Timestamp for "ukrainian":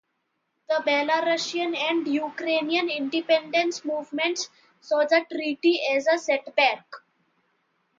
2.07-2.89